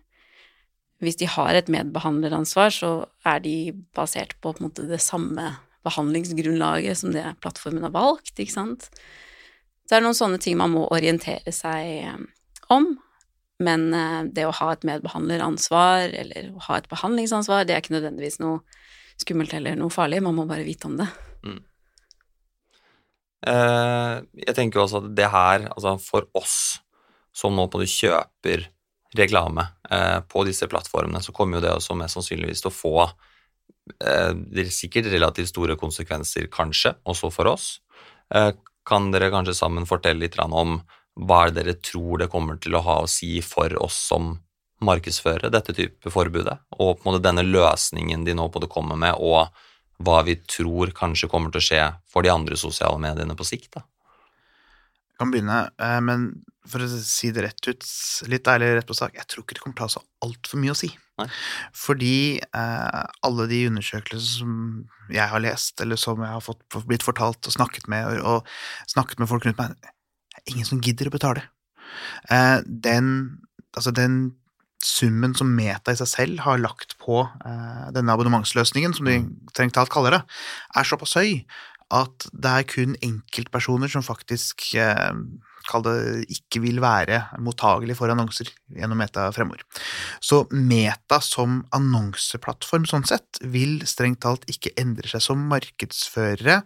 Hvis 1.02 1.18
de 1.18 1.26
har 1.26 1.58
et 1.58 1.70
medbehandleransvar, 1.72 2.70
så 2.70 2.92
er 3.26 3.42
de 3.42 3.56
basert 3.96 4.36
på, 4.38 4.54
på 4.54 4.68
måte, 4.68 4.86
det 4.86 5.02
samme 5.02 5.56
behandlingsgrunnlaget 5.82 7.00
som 7.00 7.10
det 7.14 7.24
plattformen 7.42 7.82
har 7.82 7.94
valgt, 7.94 8.36
ikke 8.38 8.54
sant. 8.54 8.86
Det 9.90 9.98
er 9.98 10.04
noen 10.04 10.16
sånne 10.16 10.38
ting 10.42 10.54
man 10.60 10.70
må 10.74 10.84
orientere 10.94 11.50
seg 11.54 11.88
eh, 12.06 12.20
om, 12.70 12.92
men 13.62 13.88
eh, 13.96 14.20
det 14.30 14.46
å 14.46 14.54
ha 14.60 14.70
et 14.76 14.86
medbehandleransvar 14.86 16.14
eller 16.22 16.52
å 16.54 16.62
ha 16.68 16.78
et 16.78 16.88
behandlingsansvar, 16.92 17.66
det 17.66 17.74
er 17.74 17.82
ikke 17.82 17.96
nødvendigvis 17.96 18.38
noe 18.42 18.62
skummelt 19.20 19.52
eller 19.58 19.74
noe 19.78 19.92
farlig, 19.92 20.22
man 20.22 20.38
må 20.38 20.46
bare 20.48 20.66
vite 20.66 20.88
om 20.88 20.96
det. 21.02 21.10
Mm. 21.42 21.60
Eh, 23.42 24.14
jeg 24.46 24.54
tenker 24.54 24.82
også 24.82 25.02
at 25.02 25.10
det 25.18 25.28
her, 25.32 25.66
altså 25.72 25.96
for 26.02 26.28
oss 26.38 26.56
som 27.34 27.56
nå 27.56 27.66
på 27.72 27.80
det 27.80 27.90
kjøper 27.90 28.68
reklame 29.18 29.66
eh, 29.90 30.20
på 30.28 30.44
disse 30.48 30.68
plattformene, 30.70 31.22
så 31.24 31.34
kommer 31.36 31.58
jo 31.58 31.64
det 31.66 31.74
også 31.74 31.96
mest 31.98 32.18
sannsynligvis 32.18 32.62
til 32.62 32.70
å 32.70 32.76
få 32.76 32.94
eh, 34.04 34.68
sikkert 34.70 35.10
relativt 35.12 35.50
store 35.50 35.76
konsekvenser, 35.80 36.48
kanskje, 36.52 36.94
også 37.08 37.32
for 37.34 37.50
oss. 37.52 37.74
Kan 38.88 39.10
dere 39.12 39.28
kanskje 39.28 39.52
sammen 39.58 39.84
fortelle 39.84 40.22
litt 40.22 40.38
om 40.40 40.78
hva 41.20 41.42
dere 41.52 41.74
tror 41.84 42.22
det 42.22 42.30
kommer 42.32 42.56
til 42.56 42.78
å 42.78 42.80
ha 42.86 42.94
å 43.02 43.10
si 43.10 43.42
for 43.44 43.74
oss 43.82 43.98
som 44.08 44.38
markedsfører 44.82 45.52
dette 45.52 45.74
type 45.76 46.10
forbudet, 46.10 46.56
og 46.78 46.96
på 46.96 47.04
en 47.04 47.10
måte 47.10 47.22
denne 47.26 47.44
løsningen 47.44 48.24
de 48.24 48.34
nå 48.34 48.48
på 48.50 48.62
det 48.62 48.70
kommer 48.72 48.98
med, 48.98 49.20
og 49.20 49.52
hva 50.02 50.22
vi 50.26 50.36
tror 50.48 50.92
kanskje 50.96 51.28
kommer 51.30 51.52
til 51.52 51.62
å 51.62 51.66
skje 51.66 51.82
for 52.10 52.24
de 52.24 52.32
andre 52.32 52.58
sosiale 52.58 52.98
mediene 53.02 53.36
på 53.38 53.46
sikt. 53.46 53.74
da. 53.76 53.84
Jeg 55.12 55.20
kan 55.20 55.30
begynne, 55.30 55.58
eh, 55.78 56.00
men 56.00 56.42
for 56.66 56.82
å 56.82 56.88
si 56.88 57.30
det 57.34 57.42
rett 57.44 57.68
ut, 57.68 57.84
litt 58.30 58.48
ærlig 58.48 58.72
rett 58.76 58.86
på 58.88 58.96
sak, 58.96 59.14
jeg 59.14 59.26
tror 59.28 59.44
ikke 59.44 59.54
det 59.54 59.62
kommer 59.62 59.76
til 59.76 59.84
å 59.84 59.88
ha 59.88 59.94
så 59.96 60.02
altfor 60.24 60.62
mye 60.62 60.74
å 60.74 60.78
si. 60.78 60.90
Nei. 61.20 61.28
Fordi 61.76 62.40
eh, 62.40 63.02
alle 63.28 63.46
de 63.50 63.66
undersøkelsene 63.68 64.38
som 64.40 64.52
jeg 65.12 65.28
har 65.28 65.42
lest, 65.44 65.80
eller 65.84 66.00
som 66.00 66.22
jeg 66.22 66.32
har 66.32 66.44
fått, 66.44 66.62
blitt 66.88 67.06
fortalt 67.06 67.46
og 67.46 67.54
snakket 67.54 67.88
med, 67.92 68.22
og, 68.22 68.48
snakket 68.90 69.22
med 69.22 69.30
folk 69.30 69.46
rundt 69.46 69.60
meg, 69.60 69.74
det 69.82 70.40
er 70.40 70.54
ingen 70.54 70.68
som 70.68 70.80
gidder 70.82 71.10
å 71.10 71.14
betale. 71.14 71.44
Eh, 72.32 72.58
den, 72.66 73.42
altså 73.76 73.92
den 73.94 74.22
summen 74.86 75.36
som 75.38 75.50
Meta 75.56 75.94
i 75.94 75.98
seg 75.98 76.10
selv 76.10 76.42
har 76.46 76.60
lagt 76.62 76.96
på 77.02 77.22
uh, 77.24 77.86
denne 77.94 78.14
abonnementsløsningen, 78.14 78.96
som 78.96 79.08
de 79.08 79.20
mm. 79.22 79.30
strengt 79.54 79.76
talt 79.78 79.92
kaller 79.92 80.18
det, 80.18 80.22
er 80.76 80.88
såpass 80.88 81.16
høy 81.20 81.42
at 81.92 82.28
det 82.32 82.52
er 82.52 82.68
kun 82.68 82.94
enkeltpersoner 83.04 83.90
som 83.92 84.04
faktisk 84.06 84.70
uh, 84.80 85.12
kall 85.68 85.84
det, 85.86 85.96
ikke 86.32 86.62
vil 86.64 86.80
være 86.82 87.20
mottagelig 87.42 87.96
for 87.98 88.12
annonser 88.12 88.50
gjennom 88.72 88.98
Meta 88.98 89.28
fremover. 89.34 89.62
Så 90.24 90.42
Meta 90.50 91.20
som 91.24 91.62
annonseplattform 91.76 92.88
sånn 92.88 93.06
sett 93.08 93.42
vil 93.42 93.80
strengt 93.88 94.22
talt 94.24 94.48
ikke 94.50 94.74
endre 94.80 95.10
seg 95.10 95.24
som 95.24 95.46
markedsførere 95.52 96.62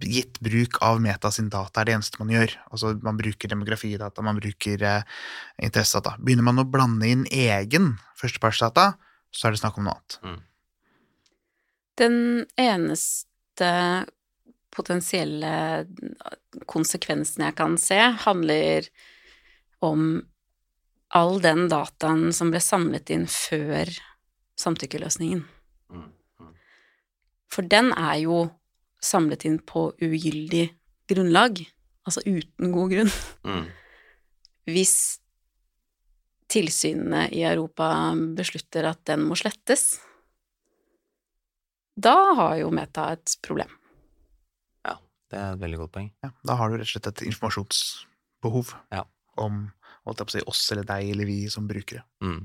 gitt 0.00 0.40
bruk 0.40 0.78
av 0.82 1.00
Meta 1.04 1.30
sin 1.30 1.50
data 1.52 1.82
er 1.82 1.88
det 1.88 1.96
eneste 1.96 2.20
man 2.22 2.32
gjør. 2.32 2.54
Altså 2.72 2.94
man 3.04 3.18
bruker 3.18 3.50
demografidata, 3.52 4.24
man 4.24 4.40
bruker 4.40 4.84
eh, 4.88 5.04
interessedata. 5.62 6.16
Begynner 6.18 6.46
man 6.48 6.62
å 6.62 6.68
blande 6.68 7.10
inn 7.12 7.26
egen 7.28 7.92
førstepartsdata, 8.20 8.92
så 9.32 9.48
er 9.48 9.54
det 9.54 9.62
snakk 9.62 9.78
om 9.78 9.88
noe 9.88 9.96
annet. 9.96 10.18
Mm. 10.24 10.40
Den 12.00 12.18
eneste 12.60 13.70
potensielle 14.72 15.54
konsekvensen 16.70 17.44
jeg 17.44 17.56
kan 17.58 17.76
se, 17.80 17.98
handler 18.24 18.88
om 19.84 20.22
all 21.12 21.36
den 21.44 21.66
dataen 21.68 22.30
som 22.32 22.52
ble 22.52 22.62
samlet 22.64 23.12
inn 23.12 23.26
før 23.28 23.90
samtykkeløsningen. 24.56 25.44
Mm. 25.92 26.08
For 27.52 27.68
den 27.68 27.92
er 27.92 28.16
jo 28.22 28.38
samlet 29.02 29.44
inn 29.48 29.58
på 29.66 29.88
ugyldig 30.02 30.68
grunnlag, 31.10 31.64
altså 32.06 32.22
uten 32.26 32.72
god 32.74 32.94
grunn. 32.94 33.12
Mm. 33.46 33.66
Hvis 34.70 34.94
tilsynene 36.52 37.26
i 37.34 37.42
Europa 37.48 37.88
beslutter 38.36 38.86
at 38.90 39.00
den 39.08 39.24
må 39.26 39.36
slettes, 39.38 39.96
da 41.98 42.14
har 42.38 42.56
jo 42.62 42.70
Meta 42.72 43.10
et 43.16 43.34
problem. 43.44 43.72
Ja, 44.86 44.96
det 45.32 45.38
er 45.40 45.52
et 45.56 45.62
veldig 45.62 45.80
godt 45.82 45.94
poeng. 45.96 46.08
Ja, 46.24 46.30
da 46.46 46.56
har 46.60 46.70
du 46.70 46.78
rett 46.78 46.88
og 46.88 46.92
slett 46.94 47.10
et 47.10 47.24
informasjonsbehov 47.28 48.74
Ja. 48.94 49.04
om 49.36 49.70
holdt 50.06 50.18
jeg 50.22 50.26
på 50.26 50.32
å 50.32 50.36
si, 50.38 50.44
oss 50.50 50.62
eller 50.72 50.86
deg 50.88 51.10
eller 51.12 51.28
vi 51.28 51.38
som 51.52 51.68
brukere. 51.68 52.02
Mm. 52.24 52.40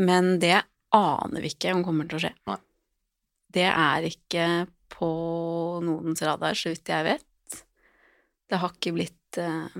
Men 0.00 0.38
det 0.42 0.62
aner 0.96 1.44
vi 1.44 1.52
ikke 1.52 1.74
om 1.76 1.84
kommer 1.84 2.08
til 2.08 2.18
å 2.18 2.22
skje. 2.24 2.32
Nei. 2.48 2.56
Det 3.50 3.68
er 3.68 4.06
ikke 4.08 4.46
på 4.90 5.10
noens 5.84 6.22
radar, 6.22 6.56
så 6.56 6.72
vidt 6.72 6.90
jeg 6.90 7.06
vet. 7.06 7.60
Det 8.50 8.58
har 8.60 8.72
ikke 8.74 8.94
blitt 8.96 9.38
eh, 9.40 9.76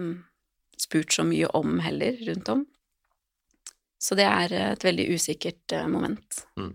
spurt 0.81 1.13
så 1.13 1.25
mye 1.27 1.49
om 1.59 1.81
heller 1.83 2.21
rundt 2.29 2.53
om. 2.53 2.67
Så 4.01 4.17
det 4.17 4.25
er 4.25 4.55
et 4.57 4.85
veldig 4.85 5.09
usikkert 5.15 5.75
eh, 5.77 5.89
moment. 5.91 6.45
Mm. 6.57 6.73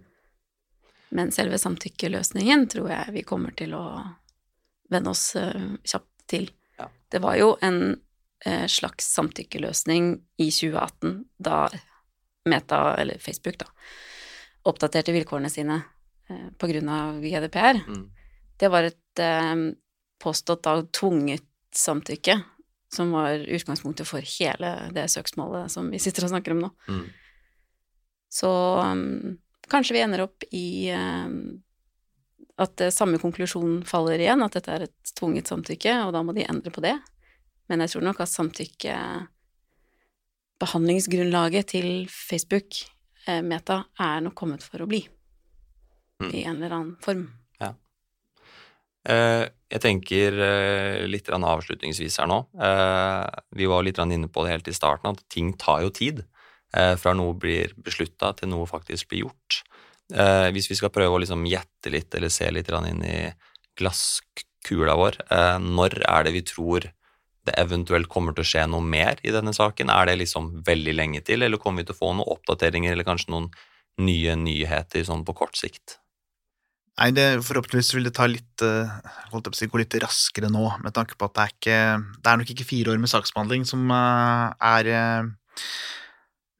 Men 1.15 1.31
selve 1.31 1.57
samtykkeløsningen 1.61 2.67
tror 2.71 2.91
jeg 2.91 3.15
vi 3.15 3.23
kommer 3.27 3.55
til 3.57 3.73
å 3.77 3.85
venne 4.91 5.13
oss 5.13 5.35
eh, 5.39 5.69
kjapt 5.83 6.27
til. 6.29 6.49
Ja. 6.79 6.89
Det 7.11 7.21
var 7.23 7.37
jo 7.39 7.53
en 7.65 7.79
eh, 8.45 8.65
slags 8.67 9.07
samtykkeløsning 9.15 10.15
i 10.37 10.49
2018 10.51 11.23
da 11.37 11.67
Meta, 12.45 12.95
eller 13.01 13.17
Facebook, 13.17 13.57
da, 13.57 13.65
oppdaterte 14.69 15.13
vilkårene 15.15 15.49
sine 15.49 15.79
eh, 16.29 16.49
på 16.57 16.69
grunn 16.69 16.91
av 16.93 17.23
GDPR. 17.23 17.81
Mm. 17.87 18.03
Det 18.59 18.69
var 18.71 18.87
et 18.87 19.21
eh, 19.21 19.55
påstått 20.21 20.63
da 20.65 20.79
tvunget 20.95 21.45
samtykke, 21.75 22.39
som 22.93 23.11
var 23.11 23.41
utgangspunktet 23.43 24.07
for 24.07 24.23
hele 24.37 24.71
det 24.95 25.09
søksmålet 25.11 25.71
som 25.73 25.89
vi 25.91 25.99
sitter 25.99 26.27
og 26.27 26.31
snakker 26.31 26.55
om 26.55 26.63
nå. 26.63 26.71
Mm. 26.87 27.05
Så 28.31 28.51
um, 28.79 29.35
kanskje 29.71 29.97
vi 29.97 30.03
ender 30.05 30.23
opp 30.23 30.45
i 30.55 30.91
um, 30.95 31.57
at 32.61 32.85
samme 32.95 33.19
konklusjon 33.19 33.81
faller 33.87 34.21
igjen, 34.21 34.43
at 34.45 34.55
dette 34.55 34.71
er 34.71 34.87
et 34.87 35.13
tvunget 35.19 35.51
samtykke, 35.51 35.97
og 36.05 36.13
da 36.15 36.23
må 36.23 36.35
de 36.35 36.47
endre 36.47 36.71
på 36.71 36.83
det. 36.83 36.95
Men 37.67 37.83
jeg 37.83 37.95
tror 37.95 38.05
nok 38.07 38.21
at 38.23 38.31
samtykke 38.31 38.97
Behandlingsgrunnlaget 40.61 41.73
til 41.73 41.87
Facebook, 42.07 42.77
eh, 43.27 43.41
Meta, 43.43 43.83
er 43.99 44.21
nok 44.23 44.37
kommet 44.39 44.63
for 44.63 44.79
å 44.79 44.87
bli. 44.87 45.01
Mm. 46.23 46.29
I 46.31 46.43
en 46.45 46.55
eller 46.55 46.75
annen 46.77 46.93
form. 47.03 47.25
Eh, 49.05 49.45
jeg 49.69 49.81
tenker 49.83 50.37
eh, 50.41 51.03
litt 51.09 51.29
avslutningsvis 51.29 52.17
her 52.21 52.29
nå. 52.29 52.39
Eh, 52.57 53.41
vi 53.59 53.67
var 53.69 53.85
litt 53.85 53.99
inne 54.01 54.29
på 54.29 54.45
det 54.45 54.55
helt 54.55 54.69
i 54.71 54.75
starten, 54.75 55.13
at 55.13 55.25
ting 55.29 55.53
tar 55.53 55.85
jo 55.85 55.93
tid. 55.93 56.25
Fra 56.75 57.13
noe 57.15 57.31
blir 57.39 57.71
beslutta 57.79 58.33
til 58.35 58.49
noe 58.51 58.65
faktisk 58.67 59.07
blir 59.07 59.21
gjort. 59.21 59.61
Hvis 60.51 60.65
vi 60.67 60.75
skal 60.75 60.91
prøve 60.91 61.15
å 61.15 61.21
liksom 61.23 61.45
gjette 61.47 61.87
litt, 61.93 62.09
eller 62.17 62.33
se 62.33 62.49
litt 62.51 62.67
inn 62.67 62.99
i 63.07 63.29
glasskula 63.79 64.97
vår, 64.99 65.21
når 65.63 65.95
er 66.03 66.27
det 66.27 66.33
vi 66.35 66.41
tror 66.43 66.89
det 67.47 67.55
eventuelt 67.61 68.11
kommer 68.11 68.35
til 68.35 68.43
å 68.43 68.49
skje 68.49 68.65
noe 68.67 68.83
mer 68.83 69.23
i 69.23 69.31
denne 69.31 69.55
saken? 69.55 69.87
Er 69.87 70.09
det 70.09 70.17
liksom 70.19 70.51
veldig 70.67 70.97
lenge 70.99 71.23
til, 71.23 71.47
eller 71.47 71.61
kommer 71.63 71.85
vi 71.85 71.87
til 71.87 71.95
å 71.95 72.01
få 72.01 72.11
noen 72.11 72.27
oppdateringer 72.35 72.91
eller 72.91 73.07
kanskje 73.07 73.31
noen 73.31 73.47
nye 74.03 74.35
nyheter 74.35 75.07
sånn 75.07 75.23
på 75.23 75.37
kort 75.45 75.55
sikt? 75.55 76.01
Nei, 76.95 77.09
det, 77.11 77.25
forhåpentligvis 77.43 77.91
vil 77.97 78.05
det 78.07 78.13
ta 78.15 78.27
litt, 78.29 78.63
eh, 78.63 78.91
holdt 79.33 79.49
jeg 79.49 79.51
på 79.51 79.57
å 79.57 79.59
si, 79.59 79.67
gå 79.71 79.81
litt 79.81 79.97
raskere 79.99 80.47
nå, 80.51 80.63
med 80.83 80.95
tanke 80.95 81.17
på 81.19 81.27
at 81.27 81.35
det 81.35 81.43
er 81.43 81.51
ikke 81.51 81.79
Det 82.23 82.31
er 82.31 82.39
nok 82.39 82.53
ikke 82.53 82.67
fire 82.69 82.93
år 82.93 83.01
med 83.03 83.11
saksbehandling 83.11 83.65
som 83.67 83.83
eh, 83.91 84.53
er 84.63 84.91
eh, 84.93 85.27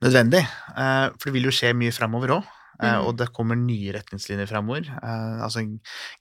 nødvendig. 0.03 0.43
For 0.75 1.29
det 1.29 1.35
vil 1.37 1.47
jo 1.47 1.55
skje 1.55 1.71
mye 1.77 1.95
framover 1.95 2.35
òg. 2.35 2.51
Mhm. 2.75 3.05
Og 3.07 3.13
det 3.15 3.29
kommer 3.31 3.55
nye 3.55 3.93
retningslinjer 3.95 4.49
framover. 4.49 4.89
Altså, 4.99 5.63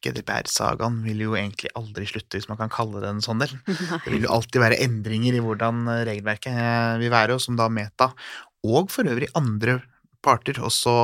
GDPR-sagaen 0.06 1.00
vil 1.02 1.24
jo 1.24 1.34
egentlig 1.34 1.72
aldri 1.74 2.06
slutte, 2.06 2.38
hvis 2.38 2.46
man 2.46 2.60
kan 2.60 2.70
kalle 2.70 3.02
det 3.02 3.10
en 3.10 3.24
sånn 3.24 3.42
del. 3.42 3.50
Det 4.06 4.12
vil 4.14 4.28
jo 4.28 4.30
alltid 4.36 4.62
være 4.62 4.78
endringer 4.86 5.34
i 5.34 5.42
hvordan 5.42 5.82
regelverket 6.06 7.02
vil 7.02 7.10
være, 7.10 7.34
og 7.34 7.42
som 7.42 7.58
da 7.58 7.66
Meta, 7.66 8.12
og 8.62 8.94
for 8.94 9.10
øvrig 9.10 9.32
andre 9.34 9.80
parter, 10.22 10.62
også 10.62 10.94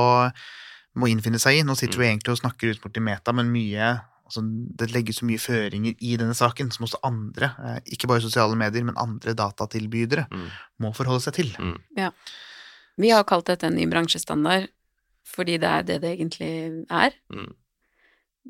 må 0.99 1.07
innfinne 1.11 1.39
seg 1.39 1.59
i. 1.59 1.63
Nå 1.67 1.75
sitter 1.79 2.01
vi 2.01 2.07
egentlig 2.09 2.33
og 2.35 2.41
snakker 2.41 2.73
ut 2.73 2.81
borti 2.83 3.03
Meta, 3.03 3.33
men 3.35 3.51
mye 3.53 3.91
altså 4.31 4.43
det 4.79 4.93
legges 4.93 5.17
så 5.19 5.25
mye 5.27 5.41
føringer 5.43 5.95
i 5.99 6.13
denne 6.19 6.35
saken 6.37 6.69
som 6.71 6.85
også 6.87 7.01
andre, 7.03 7.49
eh, 7.67 7.79
ikke 7.95 8.07
bare 8.07 8.23
sosiale 8.23 8.55
medier, 8.55 8.85
men 8.87 8.95
andre 8.95 9.33
datatilbydere, 9.35 10.27
Mm. 10.31 10.47
må 10.79 10.93
forholde 10.95 11.21
seg 11.21 11.33
til. 11.33 11.49
Mm. 11.59 12.13
Vi 12.97 13.09
har 13.09 13.23
kalt 13.23 13.45
dette 13.45 13.67
en 13.67 13.75
ny 13.75 13.85
bransjestandard 13.91 14.69
fordi 15.27 15.57
det 15.59 15.67
er 15.69 15.83
det 15.83 16.01
det 16.01 16.17
egentlig 16.17 16.85
er. 16.89 17.11
Mm. 17.31 17.53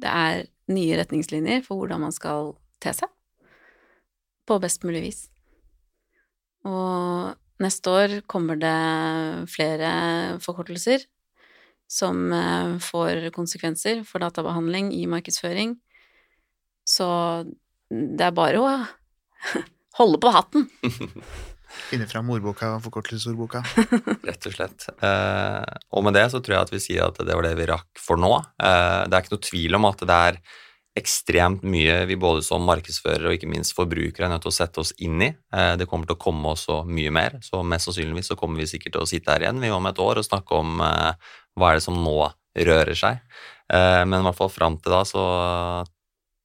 Det 0.01 0.09
er 0.09 0.45
nye 0.69 0.97
retningslinjer 0.97 1.65
for 1.65 1.77
hvordan 1.77 1.99
man 1.99 2.11
skal 2.11 2.55
te 2.79 2.93
seg 2.93 3.09
på 4.47 4.59
best 4.61 4.83
mulig 4.83 5.01
vis. 5.01 5.29
Og 6.65 7.35
neste 7.59 7.89
år 7.89 8.21
kommer 8.27 8.57
det 8.59 9.49
flere 9.49 10.39
forkortelser 10.41 11.05
som 11.91 12.31
eh, 12.31 12.77
får 12.83 13.29
konsekvenser 13.35 14.05
for 14.07 14.23
databehandling 14.23 14.93
i 14.95 15.03
markedsføring. 15.11 15.75
Så 16.87 17.07
det 17.91 18.27
er 18.29 18.35
bare 18.35 18.61
å 18.61 18.69
holde 19.99 20.21
på 20.23 20.31
hatten. 20.33 20.69
Finne 21.91 22.07
fram 22.07 22.29
ordboka, 22.31 22.73
forkortelsesordboka. 22.83 23.63
Rett 24.27 24.47
og 24.47 24.55
slett. 24.55 24.87
Eh, 25.03 25.77
og 25.91 26.07
med 26.07 26.15
det 26.15 26.27
så 26.31 26.39
tror 26.43 26.57
jeg 26.57 26.67
at 26.67 26.73
vi 26.73 26.83
sier 26.83 27.05
at 27.07 27.19
det 27.19 27.35
var 27.35 27.47
det 27.47 27.55
vi 27.59 27.69
rakk 27.71 28.01
for 28.01 28.19
nå. 28.19 28.33
Eh, 28.39 29.03
det 29.07 29.15
er 29.15 29.23
ikke 29.23 29.35
noe 29.35 29.47
tvil 29.51 29.79
om 29.79 29.87
at 29.91 30.03
det 30.07 30.19
er 30.31 30.43
ekstremt 30.99 31.61
mye 31.63 32.01
vi 32.09 32.17
både 32.19 32.41
som 32.43 32.65
markedsførere 32.67 33.29
og 33.29 33.37
ikke 33.37 33.47
minst 33.47 33.75
forbrukere 33.77 34.27
er 34.27 34.33
nødt 34.33 34.43
til 34.43 34.51
å 34.51 34.55
sette 34.55 34.81
oss 34.83 34.91
inn 34.99 35.21
i. 35.23 35.29
Eh, 35.55 35.73
det 35.79 35.87
kommer 35.87 36.09
til 36.09 36.17
å 36.17 36.23
komme 36.23 36.51
også 36.51 36.81
mye 36.87 37.13
mer, 37.15 37.39
så 37.45 37.63
mest 37.63 37.87
sannsynligvis 37.87 38.33
så 38.33 38.39
kommer 38.39 38.59
vi 38.59 38.67
sikkert 38.73 38.97
til 38.97 39.05
å 39.05 39.09
sitte 39.09 39.31
her 39.31 39.45
igjen 39.45 39.63
vi 39.63 39.71
om 39.71 39.87
et 39.87 40.03
år 40.03 40.19
og 40.19 40.27
snakke 40.27 40.59
om 40.59 40.83
eh, 40.83 41.31
hva 41.59 41.71
er 41.71 41.79
det 41.79 41.85
som 41.85 41.97
nå 41.99 42.17
rører 42.67 42.97
seg. 42.97 43.21
Eh, 43.71 44.03
men 44.05 44.19
i 44.19 44.25
hvert 44.27 44.39
fall 44.39 44.51
fram 44.51 44.77
til 44.81 44.93
da 44.93 45.01
så 45.07 45.25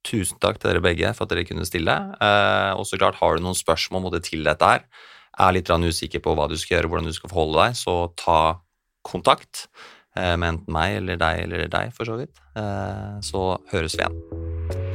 tusen 0.07 0.39
takk 0.39 0.59
til 0.59 0.71
dere 0.71 0.83
begge 0.83 1.11
for 1.15 1.27
at 1.27 1.33
dere 1.33 1.45
kunne 1.47 1.67
stille. 1.67 1.95
Eh, 2.23 2.71
og 2.77 2.87
så 2.87 2.99
klart 2.99 3.19
har 3.21 3.37
du 3.37 3.45
noen 3.45 3.57
spørsmål 3.57 4.07
både 4.09 4.23
til 4.27 4.47
dette 4.47 4.73
her, 4.73 4.87
er 5.37 5.53
litt 5.53 5.69
usikker 5.69 6.23
på 6.23 6.33
hva 6.33 6.47
du 6.49 6.57
skal 6.57 6.77
gjøre, 6.77 6.91
hvordan 6.91 7.11
du 7.11 7.13
skal 7.15 7.29
forholde 7.29 7.67
deg, 7.67 7.77
så 7.77 7.97
ta 8.17 8.39
kontakt 9.07 9.67
eh, 10.17 10.35
med 10.35 10.55
enten 10.55 10.73
meg 10.73 10.99
eller 11.01 11.19
deg 11.21 11.43
eller 11.45 11.67
deg, 11.71 11.93
for 11.95 12.09
så 12.09 12.17
vidt. 12.19 12.41
Eh, 12.57 13.19
så 13.21 13.49
høres 13.73 13.97
vi 13.99 14.05
igjen. 14.05 14.23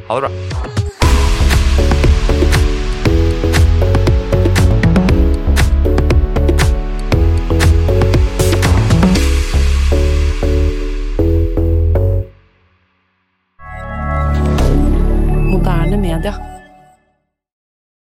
Ha 0.09 0.19
det 0.19 0.27
bra. 0.33 0.92
rien. 16.21 16.52